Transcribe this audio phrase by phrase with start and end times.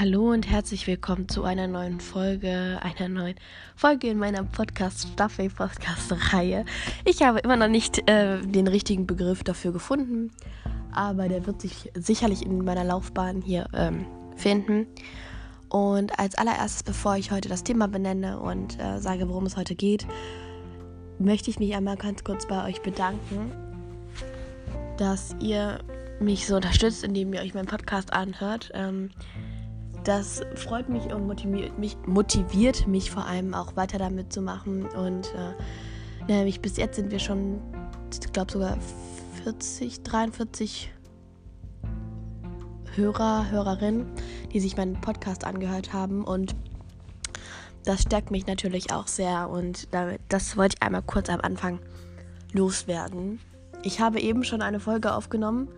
[0.00, 3.34] Hallo und herzlich willkommen zu einer neuen Folge, einer neuen
[3.74, 6.64] Folge in meiner Podcast-Staffel, Podcast-Reihe.
[7.04, 10.30] Ich habe immer noch nicht äh, den richtigen Begriff dafür gefunden,
[10.92, 14.86] aber der wird sich sicherlich in meiner Laufbahn hier ähm, finden.
[15.68, 19.74] Und als allererstes, bevor ich heute das Thema benenne und äh, sage, worum es heute
[19.74, 20.06] geht,
[21.18, 23.50] möchte ich mich einmal ganz kurz bei euch bedanken,
[24.96, 25.80] dass ihr
[26.20, 28.70] mich so unterstützt, indem ihr euch meinen Podcast anhört.
[28.74, 29.10] Ähm,
[30.04, 34.86] das freut mich und motiviert mich, motiviert mich vor allem auch weiter damit zu machen.
[34.86, 37.60] Und äh, nämlich bis jetzt sind wir schon,
[38.12, 38.78] ich glaube sogar
[39.44, 40.92] 40, 43
[42.94, 44.06] Hörer, Hörerinnen,
[44.52, 46.24] die sich meinen Podcast angehört haben.
[46.24, 46.54] Und
[47.84, 49.48] das stärkt mich natürlich auch sehr.
[49.50, 51.80] Und damit, das wollte ich einmal kurz am Anfang
[52.52, 53.40] loswerden.
[53.82, 55.68] Ich habe eben schon eine Folge aufgenommen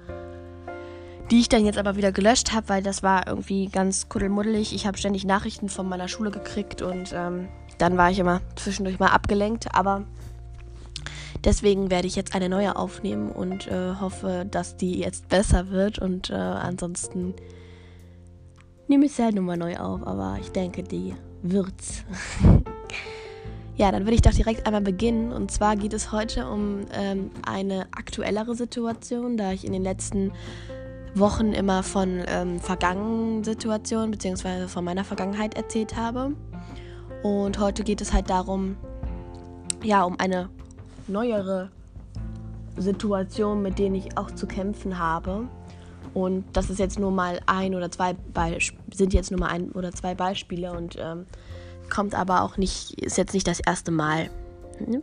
[1.31, 4.75] die ich dann jetzt aber wieder gelöscht habe, weil das war irgendwie ganz kuddelmuddelig.
[4.75, 8.99] Ich habe ständig Nachrichten von meiner Schule gekriegt und ähm, dann war ich immer zwischendurch
[8.99, 9.75] mal abgelenkt.
[9.75, 10.05] Aber
[11.45, 16.01] deswegen werde ich jetzt eine neue aufnehmen und äh, hoffe, dass die jetzt besser wird.
[16.01, 17.35] Und äh, ansonsten
[18.89, 22.03] nehme ich sie halt nochmal neu auf, aber ich denke, die wird's.
[23.77, 25.33] ja, dann würde ich doch direkt einmal beginnen.
[25.33, 30.33] Und zwar geht es heute um ähm, eine aktuellere Situation, da ich in den letzten
[31.15, 34.69] Wochen immer von ähm, vergangenen Situationen bzw.
[34.69, 36.33] von meiner Vergangenheit erzählt habe.
[37.23, 38.77] Und heute geht es halt darum,
[39.83, 40.49] ja, um eine
[41.09, 41.71] neuere
[42.77, 45.49] Situation, mit denen ich auch zu kämpfen habe.
[46.15, 49.71] Und das ist jetzt nur mal ein oder zwei Beisp sind jetzt nur mal ein
[49.73, 51.27] oder zwei Beispiele und ähm,
[51.89, 54.31] kommt aber auch nicht, ist jetzt nicht das erste Mal.
[54.79, 55.03] Hm?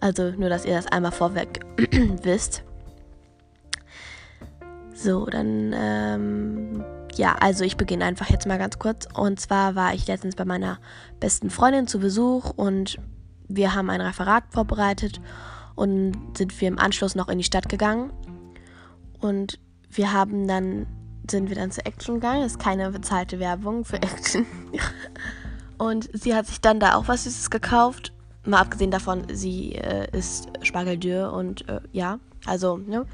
[0.00, 1.60] Also nur, dass ihr das einmal vorweg
[2.22, 2.62] wisst.
[5.04, 6.82] So, dann, ähm,
[7.14, 9.06] ja, also ich beginne einfach jetzt mal ganz kurz.
[9.12, 10.78] Und zwar war ich letztens bei meiner
[11.20, 12.98] besten Freundin zu Besuch und
[13.46, 15.20] wir haben ein Referat vorbereitet
[15.74, 18.14] und sind wir im Anschluss noch in die Stadt gegangen.
[19.20, 19.58] Und
[19.90, 20.86] wir haben dann,
[21.30, 22.42] sind wir dann zur Action gegangen.
[22.42, 24.46] Ist keine bezahlte Werbung für Action.
[25.76, 28.14] und sie hat sich dann da auch was Süßes gekauft.
[28.46, 33.04] Mal abgesehen davon, sie äh, ist Spargeldür und äh, ja, also, ne?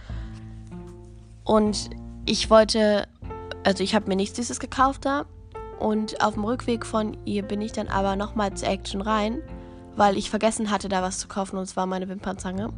[1.45, 1.91] Und
[2.27, 3.09] ich wollte,
[3.65, 5.27] also ich habe mir nichts Süßes gekauft da.
[5.79, 9.41] Und auf dem Rückweg von ihr bin ich dann aber nochmal zur Action rein,
[9.97, 12.71] weil ich vergessen hatte, da was zu kaufen und zwar meine Wimpernzange.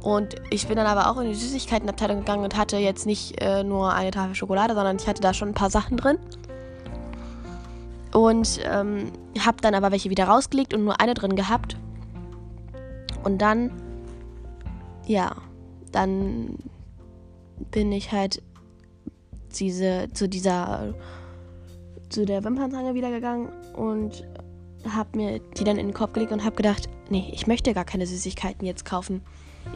[0.00, 3.62] Und ich bin dann aber auch in die Süßigkeitenabteilung gegangen und hatte jetzt nicht äh,
[3.62, 6.18] nur eine Tafel Schokolade, sondern ich hatte da schon ein paar Sachen drin.
[8.12, 11.76] Und ähm, habe dann aber welche wieder rausgelegt und nur eine drin gehabt.
[13.24, 13.70] Und dann,
[15.06, 15.32] ja,
[15.92, 16.56] dann
[17.70, 18.42] bin ich halt
[19.58, 20.94] diese, zu dieser,
[22.08, 24.24] zu der Wimpernzange wieder gegangen und
[24.88, 27.84] habe mir die dann in den Kopf gelegt und habe gedacht, nee, ich möchte gar
[27.84, 29.22] keine Süßigkeiten jetzt kaufen.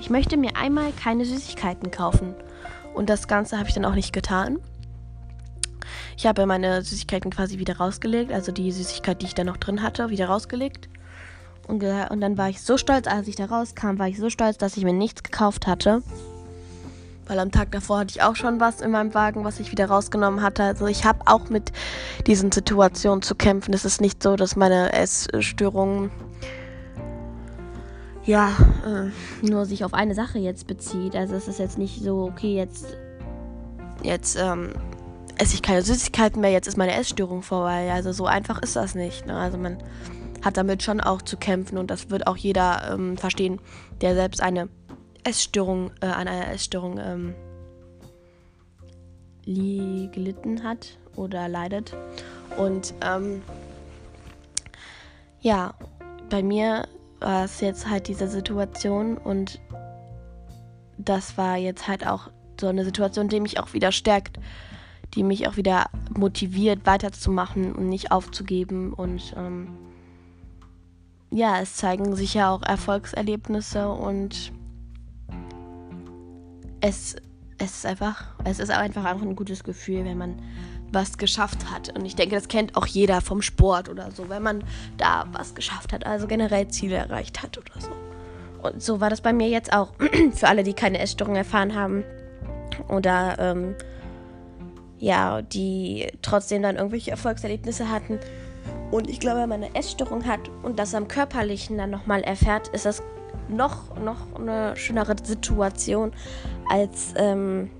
[0.00, 2.34] Ich möchte mir einmal keine Süßigkeiten kaufen.
[2.94, 4.58] Und das Ganze habe ich dann auch nicht getan.
[6.16, 9.82] Ich habe meine Süßigkeiten quasi wieder rausgelegt, also die Süßigkeit, die ich da noch drin
[9.82, 10.88] hatte, wieder rausgelegt.
[11.66, 14.58] Und, und dann war ich so stolz, als ich da rauskam, war ich so stolz,
[14.58, 16.02] dass ich mir nichts gekauft hatte.
[17.26, 19.86] Weil am Tag davor hatte ich auch schon was in meinem Wagen, was ich wieder
[19.86, 20.62] rausgenommen hatte.
[20.62, 21.72] Also ich habe auch mit
[22.26, 23.72] diesen Situationen zu kämpfen.
[23.72, 26.10] Es ist nicht so, dass meine Essstörung
[28.24, 28.50] ja
[28.86, 31.16] äh, nur sich auf eine Sache jetzt bezieht.
[31.16, 32.96] Also es ist jetzt nicht so, okay, jetzt
[34.02, 34.70] jetzt ähm,
[35.38, 37.90] esse ich keine Süßigkeiten mehr, jetzt ist meine Essstörung vorbei.
[37.92, 39.26] Also so einfach ist das nicht.
[39.26, 39.36] Ne?
[39.36, 39.78] Also man
[40.44, 43.60] hat damit schon auch zu kämpfen und das wird auch jeder ähm, verstehen,
[44.00, 44.68] der selbst eine
[45.24, 47.34] Essstörung, äh, an einer Essstörung ähm,
[49.44, 51.96] gelitten hat oder leidet.
[52.56, 53.42] Und ähm,
[55.40, 55.74] ja,
[56.30, 56.88] bei mir
[57.20, 59.60] war es jetzt halt diese Situation und
[60.98, 62.30] das war jetzt halt auch
[62.60, 64.38] so eine Situation, die mich auch wieder stärkt,
[65.14, 65.86] die mich auch wieder
[66.16, 68.92] motiviert, weiterzumachen und nicht aufzugeben.
[68.92, 69.68] Und ähm,
[71.30, 74.52] ja, es zeigen sich ja auch Erfolgserlebnisse und
[76.84, 77.16] es,
[77.56, 80.42] es ist einfach, es ist einfach, einfach ein gutes Gefühl, wenn man
[80.92, 81.96] was geschafft hat.
[81.96, 84.62] Und ich denke, das kennt auch jeder vom Sport oder so, wenn man
[84.98, 87.90] da was geschafft hat, also generell Ziele erreicht hat oder so.
[88.62, 89.92] Und so war das bei mir jetzt auch.
[90.34, 92.04] Für alle, die keine Essstörung erfahren haben
[92.88, 93.74] oder ähm,
[94.98, 98.18] ja, die trotzdem dann irgendwelche Erfolgserlebnisse hatten.
[98.90, 102.68] Und ich glaube, wenn man eine Essstörung hat und das am körperlichen dann nochmal erfährt,
[102.68, 103.02] ist das
[103.48, 106.12] noch, noch eine schönere Situation,
[106.68, 107.70] als, ähm,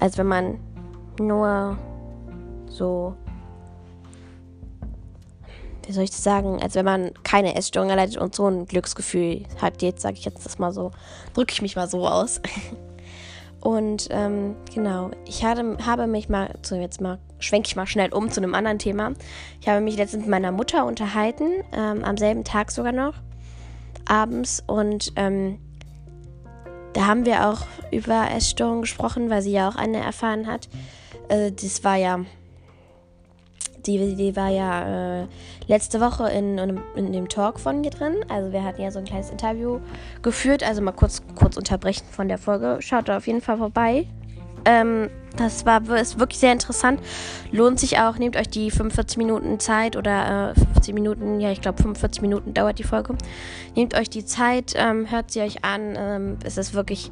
[0.00, 0.58] als wenn man
[1.18, 1.76] nur
[2.66, 3.14] so,
[5.86, 9.44] wie soll ich das sagen, als wenn man keine Essstörung erleidet und so ein Glücksgefühl
[9.60, 9.82] hat.
[9.82, 10.90] Jetzt sage ich jetzt das mal so,
[11.34, 12.40] drücke ich mich mal so aus.
[13.62, 18.12] Und ähm, genau, ich hatte, habe mich mal, so jetzt mal schwenke ich mal schnell
[18.12, 19.12] um zu einem anderen Thema.
[19.60, 23.14] Ich habe mich letztens mit meiner Mutter unterhalten, ähm, am selben Tag sogar noch,
[24.06, 24.62] abends.
[24.66, 25.58] Und ähm,
[26.92, 30.68] da haben wir auch über Essstörungen gesprochen, weil sie ja auch eine erfahren hat.
[31.28, 32.20] Äh, das war ja
[33.86, 35.26] die, die war ja äh,
[35.66, 36.58] letzte Woche in,
[36.94, 38.24] in, dem Talk von mir drin.
[38.28, 39.80] Also wir hatten ja so ein kleines Interview
[40.22, 40.62] geführt.
[40.62, 42.78] Also mal kurz, kurz unterbrechen von der Folge.
[42.80, 44.06] Schaut da auf jeden Fall vorbei.
[44.64, 47.00] Ähm, das war ist wirklich sehr interessant.
[47.50, 48.18] Lohnt sich auch.
[48.18, 52.54] Nehmt euch die 45 Minuten Zeit oder äh, 50 Minuten, ja, ich glaube 45 Minuten
[52.54, 53.16] dauert die Folge.
[53.74, 55.94] Nehmt euch die Zeit, ähm, hört sie euch an.
[55.96, 57.10] Ähm, es ist wirklich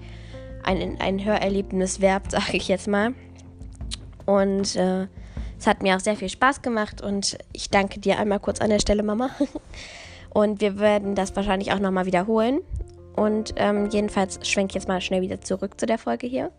[0.62, 3.14] ein, ein Hörerlebnis wert, sage ich jetzt mal.
[4.26, 5.06] Und äh,
[5.58, 8.70] es hat mir auch sehr viel Spaß gemacht und ich danke dir einmal kurz an
[8.70, 9.30] der Stelle, Mama.
[10.32, 12.60] Und wir werden das wahrscheinlich auch nochmal wiederholen.
[13.16, 16.50] Und ähm, jedenfalls schwenke ich jetzt mal schnell wieder zurück zu der Folge hier.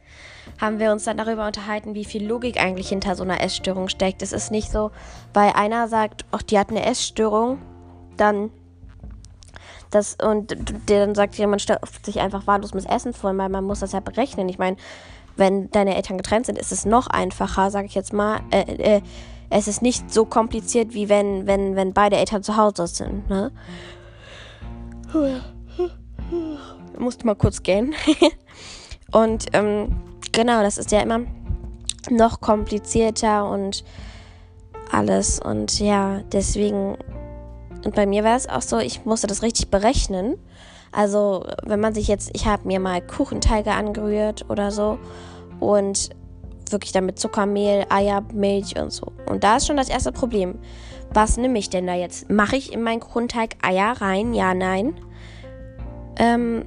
[0.59, 4.21] Haben wir uns dann darüber unterhalten, wie viel Logik eigentlich hinter so einer Essstörung steckt.
[4.21, 4.91] Es ist nicht so,
[5.33, 7.59] weil einer sagt, ach, die hat eine Essstörung,
[8.17, 8.51] dann
[9.89, 10.55] das und
[10.89, 13.79] der dann sagt, ja, man stellt sich einfach wahllos mit Essen vor, weil man muss
[13.79, 14.47] das ja berechnen.
[14.47, 14.77] Ich meine,
[15.35, 18.39] wenn deine Eltern getrennt sind, ist es noch einfacher, sage ich jetzt mal.
[18.51, 19.01] Äh, äh,
[19.49, 23.29] es ist nicht so kompliziert, wie wenn, wenn, wenn beide Eltern zu Hause sind.
[23.29, 23.51] Ne?
[26.97, 27.93] Musste mal kurz gehen.
[29.11, 29.95] und ähm,
[30.31, 31.21] genau, das ist ja immer
[32.09, 33.83] noch komplizierter und
[34.91, 35.39] alles.
[35.39, 36.97] Und ja, deswegen.
[37.83, 40.37] Und bei mir war es auch so, ich musste das richtig berechnen.
[40.91, 44.99] Also, wenn man sich jetzt, ich habe mir mal Kuchenteige angerührt oder so
[45.59, 46.09] und
[46.69, 49.11] wirklich damit Zuckermehl, Eier, Milch und so.
[49.25, 50.59] Und da ist schon das erste Problem.
[51.13, 52.29] Was nehme ich denn da jetzt?
[52.29, 54.33] Mache ich in meinen Kuchenteig Eier rein?
[54.33, 54.93] Ja, nein.
[56.17, 56.65] Ähm,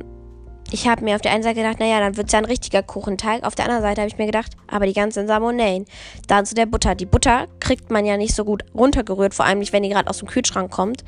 [0.70, 2.82] ich habe mir auf der einen Seite gedacht, naja, dann wird es ja ein richtiger
[2.82, 3.44] Kuchenteig.
[3.44, 5.84] Auf der anderen Seite habe ich mir gedacht, aber die ganzen Salmonellen.
[6.26, 6.94] Dann zu der Butter.
[6.94, 10.08] Die Butter kriegt man ja nicht so gut runtergerührt, vor allem nicht, wenn die gerade
[10.08, 11.04] aus dem Kühlschrank kommt.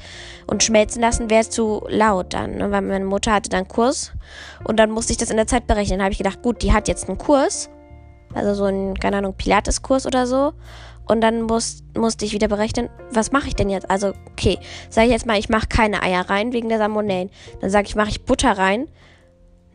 [0.47, 2.59] Und schmelzen lassen wäre zu laut dann.
[2.59, 2.71] Ne?
[2.71, 4.13] Weil meine Mutter hatte dann Kurs
[4.65, 6.03] und dann musste ich das in der Zeit berechnen.
[6.03, 7.71] Habe ich gedacht, gut, die hat jetzt einen Kurs.
[8.35, 10.53] Also so einen, keine Ahnung, Pilates-Kurs oder so.
[11.07, 13.89] Und dann muss, musste ich wieder berechnen, was mache ich denn jetzt?
[13.89, 14.59] Also, okay,
[14.91, 17.31] sage ich jetzt mal, ich mache keine Eier rein wegen der Salmonellen.
[17.61, 18.89] Dann sage ich, mache ich Butter rein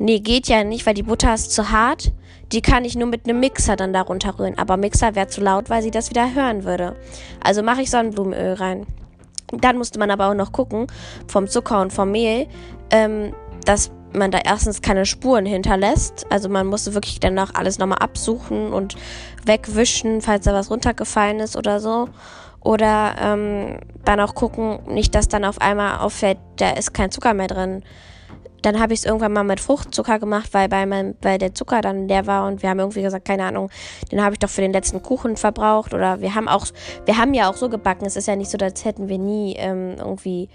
[0.01, 2.11] Nee, geht ja nicht, weil die Butter ist zu hart.
[2.51, 4.57] Die kann ich nur mit einem Mixer dann darunter rühren.
[4.57, 6.95] Aber Mixer wäre zu laut, weil sie das wieder hören würde.
[7.43, 8.87] Also mache ich Sonnenblumenöl rein.
[9.51, 10.87] Dann musste man aber auch noch gucken,
[11.27, 12.47] vom Zucker und vom Mehl,
[12.89, 16.25] ähm, dass man da erstens keine Spuren hinterlässt.
[16.29, 18.95] Also man musste wirklich dann noch alles nochmal absuchen und
[19.45, 22.09] wegwischen, falls da was runtergefallen ist oder so.
[22.61, 27.33] Oder ähm, dann auch gucken, nicht, dass dann auf einmal auffällt, da ist kein Zucker
[27.33, 27.83] mehr drin.
[28.61, 31.81] Dann habe ich es irgendwann mal mit Fruchtzucker gemacht, weil, bei meinem, weil der Zucker
[31.81, 33.71] dann leer war und wir haben irgendwie gesagt, keine Ahnung,
[34.11, 35.95] den habe ich doch für den letzten Kuchen verbraucht.
[35.95, 36.67] Oder wir haben auch,
[37.05, 38.05] wir haben ja auch so gebacken.
[38.05, 40.47] Es ist ja nicht so, als hätten wir nie ähm, irgendwie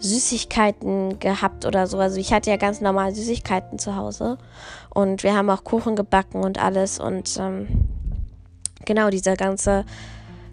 [0.00, 1.98] Süßigkeiten gehabt oder so.
[1.98, 4.38] Also ich hatte ja ganz normal Süßigkeiten zu Hause.
[4.92, 6.98] Und wir haben auch Kuchen gebacken und alles.
[6.98, 7.68] Und ähm,
[8.84, 9.84] genau, dieser ganze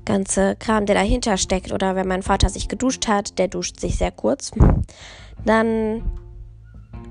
[0.07, 1.71] ganze Kram, der dahinter steckt.
[1.71, 4.51] Oder wenn mein Vater sich geduscht hat, der duscht sich sehr kurz.
[5.45, 6.01] Dann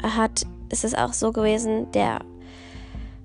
[0.03, 2.21] hat, ist es auch so gewesen, der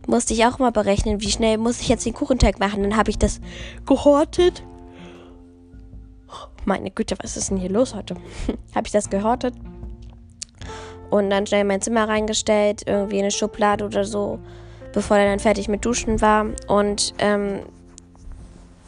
[0.08, 2.84] musste ich auch mal berechnen, wie schnell muss ich jetzt den Kuchenteig machen.
[2.84, 3.39] Dann habe ich das
[3.86, 4.63] gehortet.
[6.65, 8.15] Meine Güte, was ist denn hier los heute?
[8.75, 9.56] habe ich das gehortet
[11.10, 14.39] und dann schnell in mein Zimmer reingestellt, irgendwie in eine Schublade oder so,
[14.94, 16.48] bevor er dann fertig mit Duschen war.
[16.68, 17.60] Und ähm,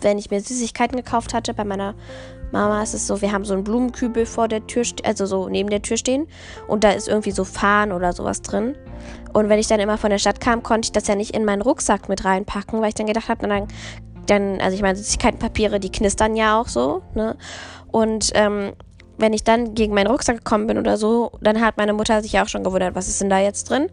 [0.01, 1.96] wenn ich mir Süßigkeiten gekauft hatte bei meiner
[2.51, 5.70] Mama ist es so, wir haben so einen Blumenkübel vor der Tür, also so neben
[5.70, 6.27] der Tür stehen
[6.68, 8.75] und da ist irgendwie so Fahnen oder sowas drin.
[9.34, 11.46] Und wenn ich dann immer von der Stadt kam, konnte ich das ja nicht in
[11.46, 13.68] meinen Rucksack mit reinpacken, weil ich dann gedacht habe, dann,
[14.25, 17.36] dann, also ich meine, Süßigkeitenpapiere, die knistern ja auch so, ne?
[17.92, 18.74] Und ähm,
[19.18, 22.39] wenn ich dann gegen meinen Rucksack gekommen bin oder so, dann hat meine Mutter sich
[22.39, 23.88] auch schon gewundert, was ist denn da jetzt drin?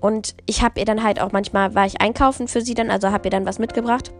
[0.00, 3.10] Und ich habe ihr dann halt auch manchmal, war ich einkaufen für sie dann, also
[3.10, 4.12] habe ihr dann was mitgebracht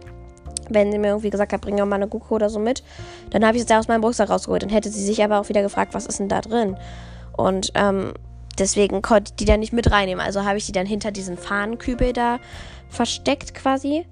[0.69, 2.83] wenn sie mir irgendwie gesagt hat, bring doch mal eine Gurke oder so mit,
[3.29, 4.63] dann habe ich es da aus meinem Rucksack rausgeholt.
[4.63, 6.77] Dann hätte sie sich aber auch wieder gefragt, was ist denn da drin?
[7.35, 8.13] Und ähm,
[8.57, 10.23] deswegen konnte ich die dann nicht mit reinnehmen.
[10.23, 12.39] Also habe ich die dann hinter diesen Fahnenkübel da
[12.89, 14.05] versteckt quasi.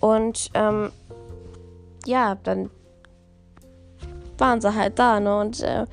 [0.00, 0.90] Und ähm,
[2.06, 2.70] ja, dann
[4.38, 5.38] waren sie halt da, ne?
[5.38, 5.84] Und äh,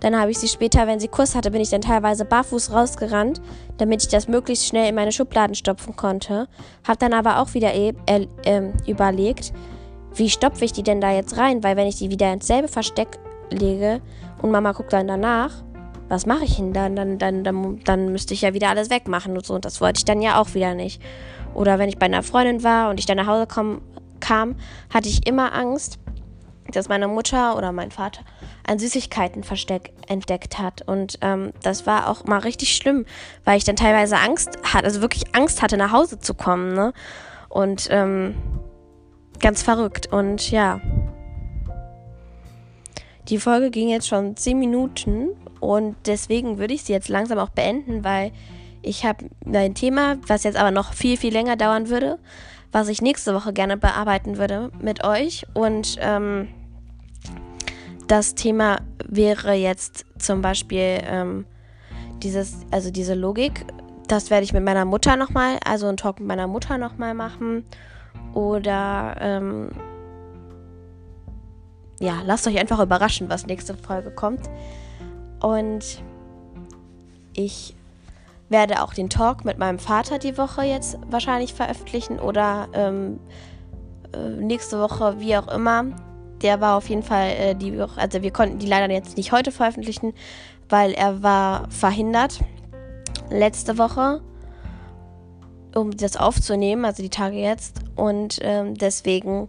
[0.00, 3.40] dann habe ich sie später, wenn sie Kurs hatte, bin ich dann teilweise barfuß rausgerannt,
[3.78, 6.48] damit ich das möglichst schnell in meine Schubladen stopfen konnte.
[6.86, 9.52] Habe dann aber auch wieder e äh, überlegt,
[10.14, 11.62] wie stopfe ich die denn da jetzt rein?
[11.62, 13.18] Weil wenn ich die wieder ins selbe Versteck
[13.50, 14.00] lege
[14.42, 15.52] und Mama guckt dann danach,
[16.08, 16.96] was mache ich denn dann?
[16.96, 17.80] Dann, dann, dann?
[17.84, 19.54] dann müsste ich ja wieder alles wegmachen und so.
[19.54, 21.00] Und das wollte ich dann ja auch wieder nicht.
[21.54, 23.82] Oder wenn ich bei einer Freundin war und ich dann nach Hause komm,
[24.20, 24.56] kam,
[24.92, 25.98] hatte ich immer Angst,
[26.70, 28.22] dass meine Mutter oder mein Vater
[28.64, 30.82] ein Süßigkeitenversteck entdeckt hat.
[30.82, 33.04] Und ähm, das war auch mal richtig schlimm,
[33.44, 36.74] weil ich dann teilweise Angst hatte, also wirklich Angst hatte, nach Hause zu kommen.
[36.74, 36.92] Ne?
[37.48, 38.34] Und ähm,
[39.40, 40.06] ganz verrückt.
[40.12, 40.80] Und ja.
[43.28, 45.28] Die Folge ging jetzt schon 10 Minuten
[45.60, 48.32] und deswegen würde ich sie jetzt langsam auch beenden, weil
[48.82, 52.18] ich habe ein Thema, was jetzt aber noch viel, viel länger dauern würde,
[52.72, 55.46] was ich nächste Woche gerne bearbeiten würde mit euch.
[55.54, 56.48] Und ähm,
[58.08, 61.46] das Thema wäre jetzt zum Beispiel ähm,
[62.22, 63.64] dieses, also diese Logik.
[64.08, 67.64] Das werde ich mit meiner Mutter nochmal, also einen Talk mit meiner Mutter nochmal machen.
[68.34, 69.70] Oder ähm,
[72.00, 74.50] ja, lasst euch einfach überraschen, was nächste Folge kommt.
[75.40, 76.02] Und
[77.34, 77.74] ich
[78.52, 83.18] werde auch den Talk mit meinem Vater die Woche jetzt wahrscheinlich veröffentlichen oder ähm,
[84.14, 85.86] äh, nächste Woche, wie auch immer.
[86.42, 89.32] Der war auf jeden Fall äh, die Woche, also wir konnten die leider jetzt nicht
[89.32, 90.12] heute veröffentlichen,
[90.68, 92.40] weil er war verhindert
[93.30, 94.20] letzte Woche,
[95.74, 97.80] um das aufzunehmen, also die Tage jetzt.
[97.96, 99.48] Und ähm, deswegen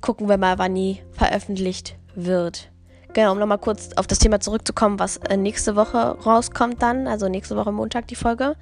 [0.00, 2.70] gucken wir mal, wann die veröffentlicht wird.
[3.14, 7.28] Genau, um nochmal kurz auf das Thema zurückzukommen, was äh, nächste Woche rauskommt dann, also
[7.28, 8.54] nächste Woche Montag die Folge.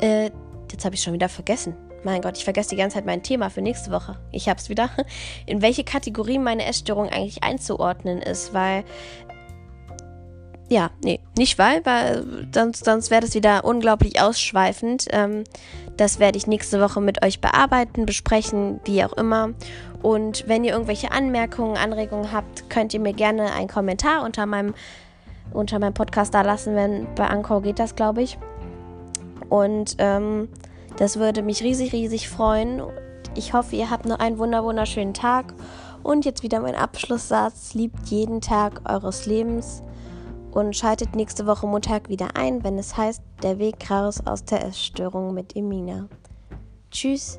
[0.00, 0.30] Äh,
[0.70, 1.74] jetzt habe ich schon wieder vergessen.
[2.04, 4.18] Mein Gott, ich vergesse die ganze Zeit mein Thema für nächste Woche.
[4.32, 4.90] Ich habe es wieder.
[5.46, 8.84] In welche Kategorie meine Essstörung eigentlich einzuordnen ist, weil
[10.72, 12.24] ja, nee, nicht weil, weil
[12.54, 15.06] sonst, sonst wäre das wieder unglaublich ausschweifend.
[15.10, 15.44] Ähm,
[15.98, 19.50] das werde ich nächste Woche mit euch bearbeiten, besprechen, wie auch immer.
[20.02, 24.74] Und wenn ihr irgendwelche Anmerkungen, Anregungen habt, könnt ihr mir gerne einen Kommentar unter meinem,
[25.52, 28.38] unter meinem Podcast da lassen, wenn bei Anchor geht das, glaube ich.
[29.50, 30.48] Und ähm,
[30.96, 32.82] das würde mich riesig, riesig freuen.
[33.34, 35.52] Ich hoffe, ihr habt noch einen wunder wunderschönen Tag.
[36.02, 37.74] Und jetzt wieder mein Abschlusssatz.
[37.74, 39.82] Liebt jeden Tag eures Lebens
[40.52, 44.64] und schaltet nächste Woche Montag wieder ein, wenn es heißt Der Weg raus aus der
[44.64, 46.08] Essstörung mit Emina.
[46.90, 47.38] Tschüss.